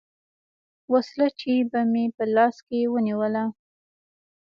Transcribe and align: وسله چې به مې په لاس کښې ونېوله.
وسله 0.91 1.27
چې 1.39 1.51
به 1.71 1.79
مې 1.91 2.05
په 2.15 2.23
لاس 2.35 2.55
کښې 2.67 2.79
ونېوله. 2.91 3.43